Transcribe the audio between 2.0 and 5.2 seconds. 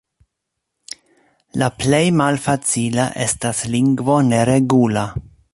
malfacila estas lingvo neregula.